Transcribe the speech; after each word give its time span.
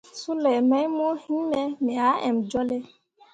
Sulei 0.19 0.59
mai 0.69 0.85
mo 0.97 1.07
yinme, 1.23 1.61
me 1.83 1.93
ah 2.09 2.17
emjolle. 2.29 2.77